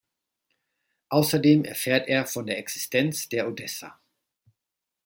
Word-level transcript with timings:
Außerdem 1.09 1.63
erfährt 1.63 2.07
er 2.07 2.25
von 2.25 2.47
der 2.47 2.57
Existenz 2.57 3.29
der 3.29 3.47
Odessa. 3.47 3.99